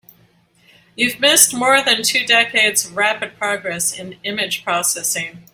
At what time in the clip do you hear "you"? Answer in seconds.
0.95-1.11